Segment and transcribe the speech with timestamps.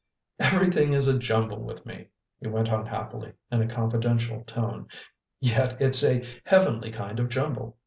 [0.39, 2.07] "Everything is a jumble with me,"
[2.39, 4.87] he went on happily, in a confidential tone,
[5.39, 7.77] "yet it's a heavenly kind of jumble.